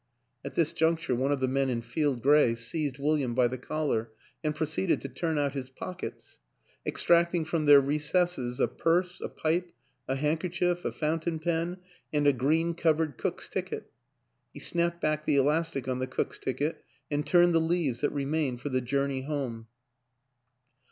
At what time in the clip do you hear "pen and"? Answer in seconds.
11.37-12.25